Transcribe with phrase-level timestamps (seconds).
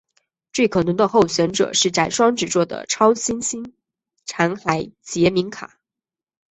[0.51, 3.75] 最可能的候选者是在双子座的超新星
[4.25, 5.77] 残骸杰敏卡。